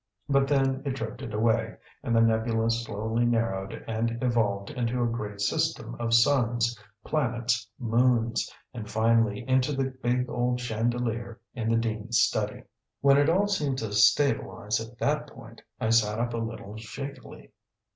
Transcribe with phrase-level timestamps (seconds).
[0.27, 5.39] But then it drifted away and the nebula slowly narrowed and evolved into a great
[5.41, 12.17] system of suns, planets, moons and finally into the big, old chandelier in the dean's
[12.19, 12.63] study.
[13.01, 17.51] When it all seemed to stabilize at that point, I sat up a little shakily.